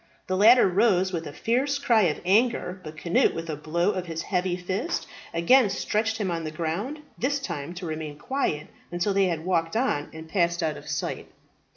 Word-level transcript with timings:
The 0.25 0.35
latter 0.35 0.67
rose 0.67 1.13
with 1.13 1.27
a 1.27 1.31
fierce 1.31 1.77
cry 1.77 2.05
of 2.09 2.21
anger; 2.25 2.81
but 2.83 2.95
Cnut 2.97 3.35
with 3.35 3.51
a 3.51 3.55
blow 3.55 3.91
of 3.91 4.07
his 4.07 4.23
heavy 4.23 4.55
fist 4.57 5.05
again 5.31 5.69
stretched 5.69 6.17
him 6.17 6.31
on 6.31 6.43
the 6.43 6.49
ground, 6.49 7.01
this 7.19 7.37
time 7.39 7.75
to 7.75 7.85
remain 7.85 8.17
quiet 8.17 8.65
until 8.91 9.13
they 9.13 9.25
had 9.25 9.45
walked 9.45 9.75
on 9.75 10.09
and 10.11 10.27
passed 10.27 10.63
out 10.63 10.75
of 10.75 10.89
sight. 10.89 11.27